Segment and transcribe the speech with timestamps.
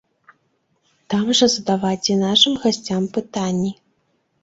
[1.15, 3.71] Там жа задавайце нашым гасцям пытанні!